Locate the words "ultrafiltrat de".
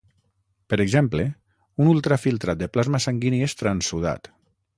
1.93-2.69